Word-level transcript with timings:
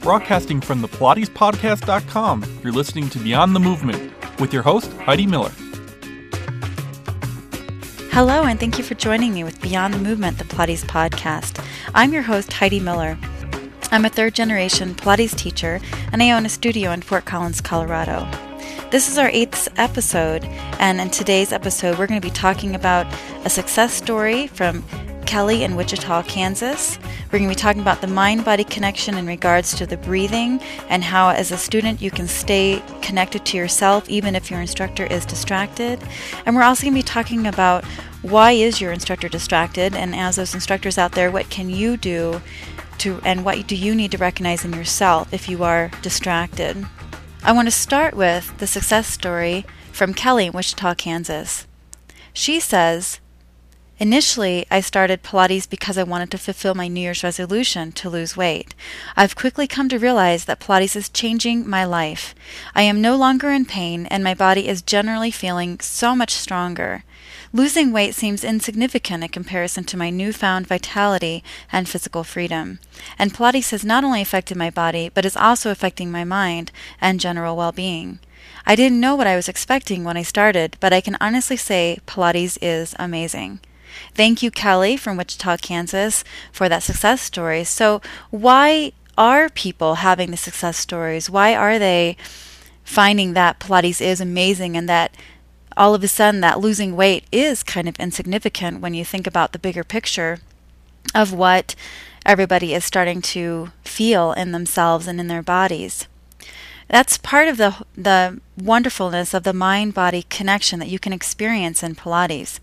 Broadcasting 0.00 0.60
from 0.60 0.82
the 0.82 0.88
PilatesPodcast.com, 0.88 2.60
you're 2.62 2.72
listening 2.72 3.10
to 3.10 3.18
Beyond 3.18 3.56
the 3.56 3.60
Movement 3.60 4.12
with 4.40 4.52
your 4.52 4.62
host, 4.62 4.92
Heidi 4.94 5.26
Miller. 5.26 5.50
Hello, 8.12 8.44
and 8.44 8.58
thank 8.58 8.78
you 8.78 8.84
for 8.84 8.94
joining 8.94 9.34
me 9.34 9.44
with 9.44 9.60
Beyond 9.60 9.94
the 9.94 9.98
Movement, 9.98 10.38
the 10.38 10.44
Pilates 10.44 10.84
podcast. 10.84 11.62
I'm 11.94 12.12
your 12.12 12.22
host, 12.22 12.52
Heidi 12.52 12.80
Miller. 12.80 13.18
I'm 13.90 14.04
a 14.04 14.08
third 14.08 14.34
generation 14.34 14.94
Pilates 14.94 15.36
teacher, 15.36 15.80
and 16.12 16.22
I 16.22 16.30
own 16.30 16.46
a 16.46 16.48
studio 16.48 16.92
in 16.92 17.02
Fort 17.02 17.24
Collins, 17.24 17.60
Colorado. 17.60 18.28
This 18.90 19.10
is 19.10 19.18
our 19.18 19.28
eighth 19.30 19.68
episode, 19.76 20.44
and 20.78 21.00
in 21.00 21.10
today's 21.10 21.52
episode, 21.52 21.98
we're 21.98 22.06
going 22.06 22.20
to 22.20 22.26
be 22.26 22.32
talking 22.32 22.74
about 22.74 23.06
a 23.44 23.50
success 23.50 23.92
story 23.92 24.46
from 24.46 24.82
Kelly 25.26 25.64
in 25.64 25.76
Wichita, 25.76 26.22
Kansas. 26.22 26.98
We're 27.26 27.38
going 27.40 27.50
to 27.50 27.54
be 27.54 27.60
talking 27.60 27.82
about 27.82 28.00
the 28.00 28.06
mind 28.06 28.44
body 28.44 28.64
connection 28.64 29.16
in 29.16 29.26
regards 29.26 29.74
to 29.76 29.84
the 29.84 29.96
breathing 29.96 30.60
and 30.88 31.02
how, 31.02 31.30
as 31.30 31.50
a 31.50 31.56
student, 31.56 32.00
you 32.00 32.10
can 32.10 32.28
stay 32.28 32.82
connected 33.02 33.44
to 33.46 33.56
yourself 33.56 34.08
even 34.08 34.34
if 34.34 34.50
your 34.50 34.60
instructor 34.60 35.04
is 35.04 35.26
distracted. 35.26 36.02
And 36.46 36.54
we're 36.54 36.62
also 36.62 36.84
going 36.84 36.94
to 36.94 36.98
be 36.98 37.02
talking 37.02 37.46
about 37.46 37.84
why 38.22 38.52
is 38.52 38.80
your 38.80 38.92
instructor 38.92 39.28
distracted, 39.28 39.94
and 39.94 40.14
as 40.14 40.36
those 40.36 40.54
instructors 40.54 40.96
out 40.96 41.12
there, 41.12 41.30
what 41.30 41.50
can 41.50 41.68
you 41.68 41.96
do 41.96 42.40
to, 42.98 43.20
and 43.24 43.44
what 43.44 43.66
do 43.66 43.76
you 43.76 43.94
need 43.94 44.12
to 44.12 44.18
recognize 44.18 44.64
in 44.64 44.72
yourself 44.72 45.32
if 45.32 45.48
you 45.48 45.62
are 45.64 45.90
distracted? 46.02 46.86
I 47.42 47.52
want 47.52 47.66
to 47.66 47.72
start 47.72 48.14
with 48.14 48.56
the 48.58 48.66
success 48.66 49.06
story 49.06 49.66
from 49.92 50.14
Kelly 50.14 50.46
in 50.46 50.52
Wichita, 50.52 50.94
Kansas. 50.94 51.66
She 52.32 52.58
says, 52.58 53.20
Initially, 53.98 54.66
I 54.70 54.82
started 54.82 55.22
Pilates 55.22 55.66
because 55.66 55.96
I 55.96 56.02
wanted 56.02 56.30
to 56.32 56.38
fulfill 56.38 56.74
my 56.74 56.86
New 56.86 57.00
Year's 57.00 57.24
resolution 57.24 57.92
to 57.92 58.10
lose 58.10 58.36
weight. 58.36 58.74
I've 59.16 59.34
quickly 59.34 59.66
come 59.66 59.88
to 59.88 59.98
realize 59.98 60.44
that 60.44 60.60
Pilates 60.60 60.96
is 60.96 61.08
changing 61.08 61.66
my 61.66 61.86
life. 61.86 62.34
I 62.74 62.82
am 62.82 63.00
no 63.00 63.16
longer 63.16 63.50
in 63.50 63.64
pain, 63.64 64.04
and 64.06 64.22
my 64.22 64.34
body 64.34 64.68
is 64.68 64.82
generally 64.82 65.30
feeling 65.30 65.80
so 65.80 66.14
much 66.14 66.32
stronger. 66.32 67.04
Losing 67.54 67.90
weight 67.90 68.14
seems 68.14 68.44
insignificant 68.44 69.24
in 69.24 69.30
comparison 69.30 69.84
to 69.84 69.96
my 69.96 70.10
newfound 70.10 70.66
vitality 70.66 71.42
and 71.72 71.88
physical 71.88 72.22
freedom. 72.22 72.80
And 73.18 73.32
Pilates 73.32 73.70
has 73.70 73.82
not 73.82 74.04
only 74.04 74.20
affected 74.20 74.58
my 74.58 74.68
body, 74.68 75.08
but 75.08 75.24
is 75.24 75.38
also 75.38 75.70
affecting 75.70 76.10
my 76.10 76.22
mind 76.22 76.70
and 77.00 77.18
general 77.18 77.56
well 77.56 77.72
being. 77.72 78.18
I 78.66 78.76
didn't 78.76 79.00
know 79.00 79.16
what 79.16 79.26
I 79.26 79.36
was 79.36 79.48
expecting 79.48 80.04
when 80.04 80.18
I 80.18 80.22
started, 80.22 80.76
but 80.80 80.92
I 80.92 81.00
can 81.00 81.16
honestly 81.18 81.56
say 81.56 82.00
Pilates 82.06 82.58
is 82.60 82.94
amazing. 82.98 83.60
Thank 84.14 84.42
you, 84.42 84.50
Kelly 84.50 84.96
from 84.96 85.16
Wichita, 85.16 85.58
Kansas, 85.58 86.24
for 86.52 86.68
that 86.68 86.82
success 86.82 87.20
story. 87.20 87.64
So, 87.64 88.00
why 88.30 88.92
are 89.18 89.48
people 89.48 89.96
having 89.96 90.30
the 90.30 90.36
success 90.36 90.76
stories? 90.76 91.30
Why 91.30 91.54
are 91.54 91.78
they 91.78 92.16
finding 92.84 93.32
that 93.34 93.58
Pilates 93.58 94.00
is 94.00 94.20
amazing 94.20 94.76
and 94.76 94.88
that 94.88 95.16
all 95.76 95.94
of 95.94 96.02
a 96.02 96.08
sudden 96.08 96.40
that 96.40 96.60
losing 96.60 96.96
weight 96.96 97.24
is 97.30 97.62
kind 97.62 97.88
of 97.88 97.96
insignificant 97.96 98.80
when 98.80 98.94
you 98.94 99.04
think 99.04 99.26
about 99.26 99.52
the 99.52 99.58
bigger 99.58 99.84
picture 99.84 100.38
of 101.14 101.32
what 101.32 101.74
everybody 102.24 102.72
is 102.74 102.84
starting 102.84 103.20
to 103.20 103.70
feel 103.84 104.32
in 104.32 104.52
themselves 104.52 105.06
and 105.06 105.20
in 105.20 105.28
their 105.28 105.42
bodies? 105.42 106.08
That's 106.88 107.18
part 107.18 107.48
of 107.48 107.56
the 107.56 107.84
the 107.96 108.40
wonderfulness 108.56 109.34
of 109.34 109.42
the 109.42 109.52
mind 109.52 109.94
body 109.94 110.24
connection 110.28 110.78
that 110.78 110.88
you 110.88 110.98
can 110.98 111.12
experience 111.12 111.82
in 111.82 111.96
Pilates. 111.96 112.60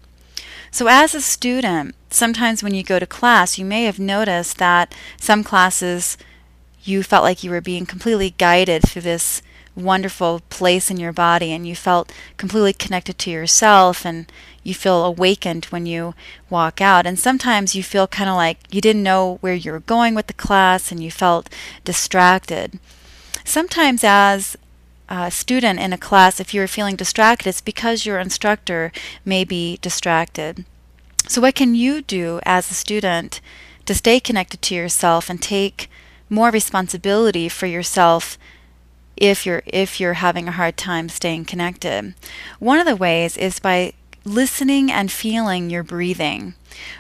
So, 0.72 0.88
as 0.88 1.14
a 1.14 1.22
student, 1.22 1.96
sometimes 2.10 2.64
when 2.64 2.74
you 2.74 2.84
go 2.84 3.00
to 3.00 3.06
class, 3.06 3.58
you 3.58 3.66
may 3.66 3.84
have 3.86 4.00
noticed 4.00 4.58
that 4.58 4.94
some 5.20 5.44
classes 5.44 6.18
you 6.84 7.04
felt 7.04 7.24
like 7.24 7.44
you 7.44 7.52
were 7.52 7.62
being 7.62 7.86
completely 7.86 8.32
guided 8.32 8.84
through 8.84 9.04
this 9.04 9.42
wonderful 9.76 10.42
place 10.50 10.92
in 10.92 10.98
your 10.98 11.14
body 11.14 11.52
and 11.52 11.68
you 11.68 11.76
felt 11.76 12.12
completely 12.38 12.74
connected 12.74 13.18
to 13.18 13.32
yourself 13.32 14.06
and 14.06 14.32
you 14.64 14.74
feel 14.74 15.04
awakened 15.04 15.66
when 15.66 15.86
you 15.86 16.14
walk 16.50 16.80
out. 16.82 17.06
And 17.06 17.18
sometimes 17.18 17.76
you 17.76 17.84
feel 17.84 18.08
kind 18.08 18.30
of 18.30 18.36
like 18.36 18.60
you 18.72 18.82
didn't 18.82 19.04
know 19.04 19.38
where 19.42 19.54
you 19.54 19.72
were 19.72 19.80
going 19.80 20.16
with 20.16 20.28
the 20.28 20.34
class 20.34 20.92
and 20.92 21.04
you 21.04 21.12
felt 21.12 21.50
distracted. 21.84 22.80
Sometimes, 23.44 24.04
as 24.04 24.56
uh, 25.14 25.30
student 25.30 25.80
in 25.80 25.94
a 25.94 25.98
class, 25.98 26.40
if 26.40 26.56
you're 26.56 26.68
feeling 26.68 26.96
distracted, 26.96 27.48
it's 27.48 27.62
because 27.62 28.04
your 28.04 28.18
instructor 28.18 28.92
may 29.24 29.44
be 29.44 29.78
distracted. 29.80 30.66
So, 31.28 31.40
what 31.40 31.54
can 31.54 31.76
you 31.76 32.02
do 32.02 32.40
as 32.46 32.72
a 32.72 32.74
student 32.74 33.40
to 33.86 33.94
stay 33.94 34.20
connected 34.20 34.64
to 34.64 34.76
yourself 34.76 35.30
and 35.30 35.40
take 35.40 35.88
more 36.32 36.50
responsibility 36.50 37.48
for 37.48 37.68
yourself 37.68 38.40
if 39.16 39.46
you're 39.46 39.62
if 39.68 40.00
you're 40.00 40.14
having 40.14 40.48
a 40.48 40.58
hard 40.60 40.78
time 40.78 41.10
staying 41.10 41.46
connected? 41.46 42.16
One 42.58 42.80
of 42.80 42.88
the 42.88 42.96
ways 42.96 43.38
is 43.38 43.60
by 43.60 43.94
listening 44.26 44.92
and 44.92 45.12
feeling 45.12 45.70
your 45.70 45.84
breathing. 45.84 46.56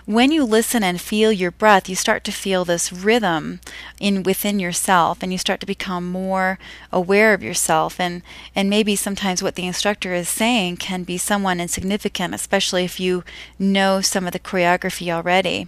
When 0.05 0.31
you 0.31 0.43
listen 0.43 0.83
and 0.83 0.99
feel 0.99 1.31
your 1.31 1.51
breath, 1.51 1.87
you 1.87 1.95
start 1.95 2.23
to 2.25 2.31
feel 2.31 2.65
this 2.65 2.91
rhythm 2.91 3.59
in 3.99 4.23
within 4.23 4.59
yourself 4.59 5.19
and 5.21 5.31
you 5.31 5.37
start 5.37 5.59
to 5.61 5.65
become 5.65 6.11
more 6.11 6.59
aware 6.91 7.33
of 7.33 7.43
yourself 7.43 7.99
and 7.99 8.21
and 8.55 8.69
maybe 8.69 8.95
sometimes 8.95 9.41
what 9.41 9.55
the 9.55 9.67
instructor 9.67 10.13
is 10.13 10.29
saying 10.29 10.77
can 10.77 11.03
be 11.03 11.17
somewhat 11.17 11.59
insignificant, 11.59 12.33
especially 12.33 12.83
if 12.83 12.99
you 12.99 13.23
know 13.57 14.01
some 14.01 14.25
of 14.25 14.33
the 14.33 14.39
choreography 14.39 15.11
already. 15.11 15.67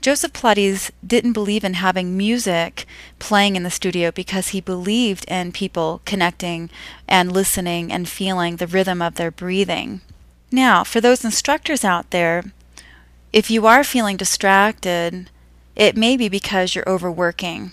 Joseph 0.00 0.32
Pilates 0.32 0.90
didn't 1.06 1.32
believe 1.32 1.64
in 1.64 1.74
having 1.74 2.16
music 2.16 2.86
playing 3.18 3.56
in 3.56 3.62
the 3.62 3.70
studio 3.70 4.10
because 4.10 4.48
he 4.48 4.60
believed 4.60 5.24
in 5.26 5.52
people 5.52 6.00
connecting 6.04 6.70
and 7.08 7.32
listening 7.32 7.92
and 7.92 8.08
feeling 8.08 8.56
the 8.56 8.66
rhythm 8.66 9.02
of 9.02 9.16
their 9.16 9.30
breathing. 9.30 10.00
Now, 10.52 10.84
for 10.84 11.00
those 11.00 11.24
instructors 11.24 11.84
out 11.84 12.10
there, 12.10 12.44
if 13.36 13.50
you 13.50 13.66
are 13.66 13.84
feeling 13.84 14.16
distracted, 14.16 15.28
it 15.74 15.94
may 15.94 16.16
be 16.16 16.26
because 16.26 16.74
you're 16.74 16.88
overworking. 16.88 17.72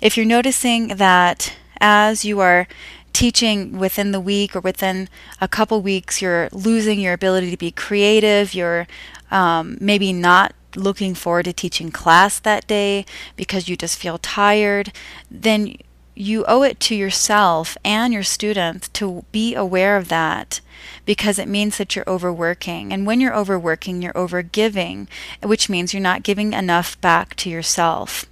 If 0.00 0.16
you're 0.16 0.24
noticing 0.24 0.86
that 0.98 1.52
as 1.80 2.24
you 2.24 2.38
are 2.38 2.68
teaching 3.12 3.76
within 3.76 4.12
the 4.12 4.20
week 4.20 4.54
or 4.54 4.60
within 4.60 5.08
a 5.40 5.48
couple 5.48 5.82
weeks, 5.82 6.22
you're 6.22 6.48
losing 6.52 7.00
your 7.00 7.12
ability 7.12 7.50
to 7.50 7.56
be 7.56 7.72
creative, 7.72 8.54
you're 8.54 8.86
um, 9.32 9.76
maybe 9.80 10.12
not 10.12 10.54
looking 10.76 11.16
forward 11.16 11.46
to 11.46 11.52
teaching 11.52 11.90
class 11.90 12.38
that 12.38 12.68
day 12.68 13.04
because 13.34 13.68
you 13.68 13.76
just 13.76 13.98
feel 13.98 14.16
tired, 14.16 14.92
then 15.28 15.74
you 16.20 16.44
owe 16.46 16.62
it 16.62 16.78
to 16.80 16.94
yourself 16.94 17.76
and 17.84 18.12
your 18.12 18.22
students 18.22 18.88
to 18.90 19.24
be 19.32 19.54
aware 19.54 19.96
of 19.96 20.08
that 20.08 20.60
because 21.06 21.38
it 21.38 21.48
means 21.48 21.78
that 21.78 21.96
you're 21.96 22.08
overworking. 22.08 22.92
And 22.92 23.06
when 23.06 23.20
you're 23.20 23.34
overworking, 23.34 24.02
you're 24.02 24.12
overgiving, 24.12 25.08
which 25.42 25.68
means 25.68 25.92
you're 25.94 26.02
not 26.02 26.22
giving 26.22 26.52
enough 26.52 27.00
back 27.00 27.34
to 27.36 27.50
yourself. 27.50 28.26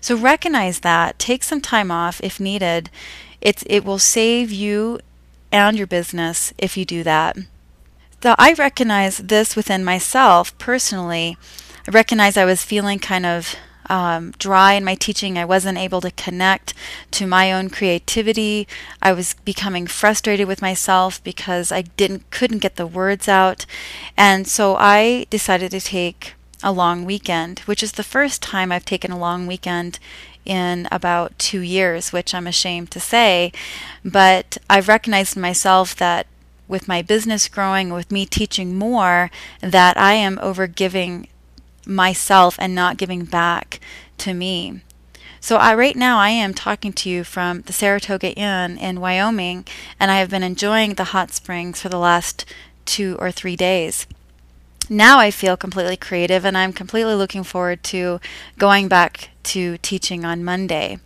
So 0.00 0.16
recognize 0.16 0.80
that. 0.80 1.18
Take 1.18 1.42
some 1.42 1.60
time 1.60 1.90
off 1.90 2.20
if 2.22 2.38
needed. 2.38 2.90
It's, 3.40 3.64
it 3.66 3.80
will 3.84 3.98
save 3.98 4.52
you 4.52 5.00
and 5.50 5.76
your 5.76 5.86
business 5.86 6.52
if 6.58 6.76
you 6.76 6.84
do 6.84 7.02
that. 7.02 7.36
So 8.22 8.34
I 8.38 8.52
recognize 8.52 9.18
this 9.18 9.56
within 9.56 9.84
myself 9.84 10.56
personally. 10.58 11.36
I 11.88 11.90
recognize 11.90 12.36
I 12.36 12.44
was 12.44 12.62
feeling 12.62 12.98
kind 12.98 13.26
of 13.26 13.56
um, 13.88 14.32
dry 14.38 14.74
in 14.74 14.84
my 14.84 14.94
teaching. 14.94 15.38
I 15.38 15.44
wasn't 15.44 15.78
able 15.78 16.00
to 16.00 16.10
connect 16.10 16.74
to 17.12 17.26
my 17.26 17.52
own 17.52 17.70
creativity. 17.70 18.66
I 19.00 19.12
was 19.12 19.34
becoming 19.44 19.86
frustrated 19.86 20.46
with 20.48 20.62
myself 20.62 21.22
because 21.24 21.72
I 21.72 21.82
didn't 21.82 22.30
couldn't 22.30 22.58
get 22.58 22.76
the 22.76 22.86
words 22.86 23.28
out, 23.28 23.66
and 24.16 24.46
so 24.46 24.76
I 24.76 25.26
decided 25.30 25.70
to 25.72 25.80
take 25.80 26.34
a 26.62 26.72
long 26.72 27.04
weekend, 27.04 27.60
which 27.60 27.82
is 27.82 27.92
the 27.92 28.04
first 28.04 28.40
time 28.42 28.70
I've 28.70 28.84
taken 28.84 29.10
a 29.10 29.18
long 29.18 29.46
weekend 29.46 29.98
in 30.44 30.88
about 30.90 31.38
two 31.38 31.60
years, 31.60 32.12
which 32.12 32.34
I'm 32.34 32.46
ashamed 32.46 32.90
to 32.92 33.00
say. 33.00 33.52
But 34.04 34.58
I've 34.68 34.88
recognized 34.88 35.36
myself 35.36 35.96
that 35.96 36.26
with 36.68 36.88
my 36.88 37.02
business 37.02 37.48
growing, 37.48 37.92
with 37.92 38.10
me 38.10 38.26
teaching 38.26 38.76
more, 38.76 39.30
that 39.60 39.96
I 39.96 40.14
am 40.14 40.38
overgiving 40.38 41.26
myself 41.86 42.56
and 42.58 42.74
not 42.74 42.96
giving 42.96 43.24
back 43.24 43.80
to 44.18 44.34
me. 44.34 44.82
So 45.40 45.56
I 45.56 45.74
right 45.74 45.96
now 45.96 46.18
I 46.18 46.28
am 46.28 46.54
talking 46.54 46.92
to 46.92 47.10
you 47.10 47.24
from 47.24 47.62
the 47.62 47.72
Saratoga 47.72 48.32
Inn 48.32 48.78
in 48.78 49.00
Wyoming 49.00 49.66
and 49.98 50.10
I 50.10 50.18
have 50.18 50.30
been 50.30 50.44
enjoying 50.44 50.94
the 50.94 51.10
hot 51.10 51.32
springs 51.32 51.80
for 51.80 51.88
the 51.88 51.98
last 51.98 52.44
2 52.84 53.16
or 53.18 53.32
3 53.32 53.56
days. 53.56 54.06
Now 54.88 55.18
I 55.18 55.30
feel 55.30 55.56
completely 55.56 55.96
creative 55.96 56.44
and 56.44 56.56
I'm 56.56 56.72
completely 56.72 57.14
looking 57.14 57.42
forward 57.42 57.82
to 57.84 58.20
going 58.58 58.88
back 58.88 59.30
to 59.44 59.78
teaching 59.78 60.24
on 60.24 60.44
Monday. 60.44 60.98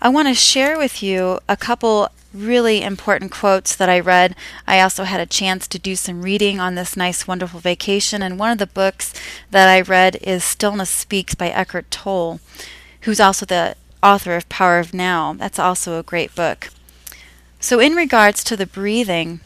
I 0.00 0.08
want 0.08 0.28
to 0.28 0.34
share 0.34 0.78
with 0.78 1.02
you 1.02 1.40
a 1.48 1.56
couple 1.56 2.08
really 2.32 2.82
important 2.82 3.32
quotes 3.32 3.74
that 3.74 3.88
I 3.88 3.98
read. 3.98 4.36
I 4.64 4.80
also 4.80 5.02
had 5.02 5.20
a 5.20 5.26
chance 5.26 5.66
to 5.66 5.78
do 5.78 5.96
some 5.96 6.22
reading 6.22 6.60
on 6.60 6.76
this 6.76 6.96
nice, 6.96 7.26
wonderful 7.26 7.58
vacation, 7.58 8.22
and 8.22 8.38
one 8.38 8.52
of 8.52 8.58
the 8.58 8.66
books 8.66 9.12
that 9.50 9.68
I 9.68 9.80
read 9.80 10.16
is 10.22 10.44
Stillness 10.44 10.90
Speaks 10.90 11.34
by 11.34 11.48
Eckhart 11.48 11.90
Tolle. 11.90 12.40
who's 13.02 13.20
also 13.20 13.46
the 13.46 13.76
author 14.02 14.36
of 14.36 14.48
Power 14.48 14.78
of 14.78 14.92
Now. 14.94 15.32
That's 15.32 15.58
also 15.58 15.98
a 15.98 16.02
great 16.02 16.34
book. 16.34 16.70
So, 17.60 17.80
in 17.80 17.94
regards 17.94 18.44
to 18.44 18.56
the 18.56 18.66
breathing, 18.66 19.40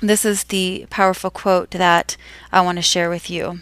this 0.00 0.24
is 0.24 0.44
the 0.44 0.86
powerful 0.90 1.30
quote 1.30 1.70
that 1.72 2.16
I 2.52 2.60
want 2.60 2.78
to 2.78 2.82
share 2.82 3.10
with 3.10 3.30
you. 3.30 3.60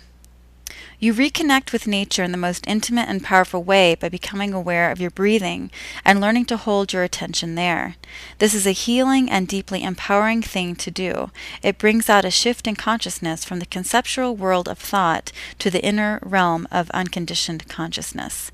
You 0.99 1.13
reconnect 1.13 1.73
with 1.73 1.87
nature 1.87 2.23
in 2.23 2.33
the 2.33 2.39
most 2.39 2.67
intimate 2.67 3.09
and 3.09 3.23
powerful 3.23 3.63
way 3.63 3.95
by 3.97 4.09
becoming 4.09 4.55
aware 4.55 4.91
of 4.91 4.99
your 4.99 5.11
breathing 5.11 5.71
and 6.07 6.23
learning 6.23 6.47
to 6.47 6.57
hold 6.57 6.93
your 6.93 7.03
attention 7.03 7.55
there. 7.55 7.97
This 8.39 8.55
is 8.55 8.67
a 8.67 8.73
healing 8.73 9.31
and 9.31 9.47
deeply 9.47 9.83
empowering 9.83 10.41
thing 10.41 10.75
to 10.77 10.91
do. 10.91 11.31
It 11.63 11.77
brings 11.77 12.09
out 12.09 12.25
a 12.25 12.31
shift 12.31 12.67
in 12.67 12.77
consciousness 12.77 13.45
from 13.45 13.59
the 13.59 13.67
conceptual 13.67 14.35
world 14.35 14.69
of 14.69 14.79
thought 14.79 15.33
to 15.59 15.71
the 15.71 15.85
inner 15.85 16.19
realm 16.23 16.67
of 16.71 16.91
unconditioned 16.93 17.69
consciousness. 17.69 18.51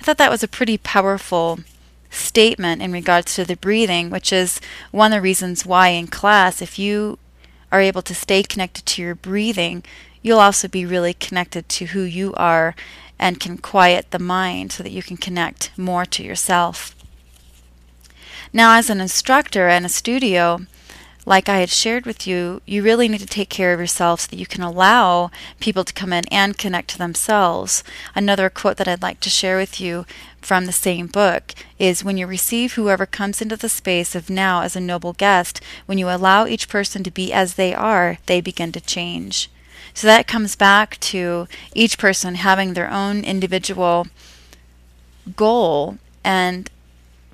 I 0.00 0.02
thought 0.02 0.18
that 0.18 0.30
was 0.30 0.42
a 0.42 0.48
pretty 0.48 0.78
powerful 0.78 1.58
statement 2.08 2.80
in 2.80 2.90
regards 2.90 3.34
to 3.34 3.44
the 3.44 3.56
breathing, 3.56 4.08
which 4.08 4.32
is 4.32 4.60
one 4.92 5.12
of 5.12 5.18
the 5.18 5.22
reasons 5.22 5.66
why 5.66 5.88
in 5.88 6.06
class, 6.06 6.62
if 6.62 6.78
you 6.78 7.18
are 7.70 7.80
able 7.82 8.02
to 8.02 8.14
stay 8.14 8.42
connected 8.42 8.86
to 8.86 9.02
your 9.02 9.14
breathing, 9.14 9.82
you'll 10.26 10.40
also 10.40 10.66
be 10.66 10.84
really 10.84 11.14
connected 11.14 11.68
to 11.68 11.86
who 11.86 12.02
you 12.02 12.34
are 12.34 12.74
and 13.16 13.38
can 13.38 13.56
quiet 13.56 14.10
the 14.10 14.18
mind 14.18 14.72
so 14.72 14.82
that 14.82 14.90
you 14.90 15.00
can 15.00 15.16
connect 15.16 15.70
more 15.78 16.04
to 16.04 16.20
yourself. 16.20 16.96
Now, 18.52 18.76
as 18.76 18.90
an 18.90 19.00
instructor 19.00 19.68
and 19.68 19.86
a 19.86 19.88
studio, 19.88 20.62
like 21.26 21.48
I 21.48 21.58
had 21.58 21.70
shared 21.70 22.06
with 22.06 22.26
you, 22.26 22.60
you 22.66 22.82
really 22.82 23.06
need 23.06 23.20
to 23.20 23.26
take 23.26 23.48
care 23.48 23.72
of 23.72 23.78
yourself 23.78 24.22
so 24.22 24.30
that 24.30 24.38
you 24.38 24.46
can 24.46 24.64
allow 24.64 25.30
people 25.60 25.84
to 25.84 25.94
come 25.94 26.12
in 26.12 26.24
and 26.32 26.58
connect 26.58 26.88
to 26.90 26.98
themselves. 26.98 27.84
Another 28.16 28.50
quote 28.50 28.78
that 28.78 28.88
I'd 28.88 29.02
like 29.02 29.20
to 29.20 29.30
share 29.30 29.56
with 29.56 29.80
you 29.80 30.06
from 30.40 30.66
the 30.66 30.72
same 30.72 31.06
book 31.06 31.54
is 31.78 32.02
when 32.02 32.16
you 32.16 32.26
receive 32.26 32.72
whoever 32.72 33.06
comes 33.06 33.40
into 33.40 33.56
the 33.56 33.68
space 33.68 34.16
of 34.16 34.28
now 34.28 34.62
as 34.62 34.74
a 34.74 34.80
noble 34.80 35.12
guest, 35.12 35.60
when 35.86 35.98
you 35.98 36.10
allow 36.10 36.46
each 36.46 36.68
person 36.68 37.04
to 37.04 37.12
be 37.12 37.32
as 37.32 37.54
they 37.54 37.72
are, 37.72 38.18
they 38.26 38.40
begin 38.40 38.72
to 38.72 38.80
change. 38.80 39.50
So 39.96 40.06
that 40.08 40.26
comes 40.26 40.56
back 40.56 41.00
to 41.00 41.48
each 41.74 41.96
person 41.96 42.34
having 42.34 42.74
their 42.74 42.92
own 42.92 43.24
individual 43.24 44.08
goal. 45.34 45.96
And 46.22 46.70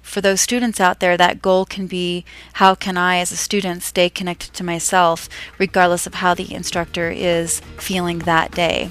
for 0.01 0.21
those 0.21 0.41
students 0.41 0.79
out 0.79 1.01
there, 1.01 1.17
that 1.17 1.43
goal 1.43 1.65
can 1.65 1.89
be 1.89 2.25
how 2.55 2.77
can 2.77 2.97
I, 2.97 3.19
as 3.19 3.33
a 3.33 3.37
student, 3.37 3.83
stay 3.83 4.09
connected 4.09 4.53
to 4.55 4.63
myself, 4.63 5.29
regardless 5.59 6.07
of 6.07 6.15
how 6.15 6.35
the 6.35 6.55
instructor 6.55 7.11
is 7.11 7.59
feeling 7.79 8.21
that 8.21 8.53
day. 8.53 8.91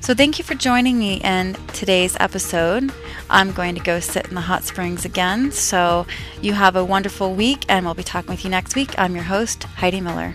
So, 0.00 0.12
thank 0.12 0.38
you 0.38 0.44
for 0.44 0.56
joining 0.56 0.98
me 0.98 1.20
in 1.22 1.54
today's 1.72 2.16
episode. 2.18 2.92
I'm 3.30 3.52
going 3.52 3.76
to 3.76 3.80
go 3.80 4.00
sit 4.00 4.26
in 4.26 4.34
the 4.34 4.40
hot 4.40 4.64
springs 4.64 5.04
again. 5.04 5.52
So, 5.52 6.04
you 6.42 6.54
have 6.54 6.74
a 6.74 6.84
wonderful 6.84 7.32
week, 7.32 7.64
and 7.68 7.84
we'll 7.84 7.94
be 7.94 8.02
talking 8.02 8.30
with 8.30 8.42
you 8.42 8.50
next 8.50 8.74
week. 8.74 8.98
I'm 8.98 9.14
your 9.14 9.24
host, 9.24 9.62
Heidi 9.62 10.00
Miller. 10.00 10.34